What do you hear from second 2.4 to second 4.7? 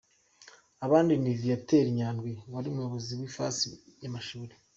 wari umuyobozi w’ifasi y’amashuri.